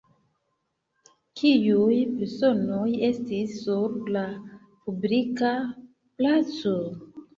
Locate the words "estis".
3.09-3.53